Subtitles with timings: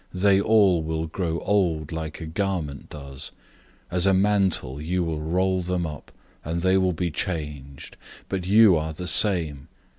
[0.15, 3.29] They all will grow old like a garment does.
[3.91, 6.11] 001:012 As a mantle, you will roll them up,
[6.43, 9.67] and they will be changed; but you are the same.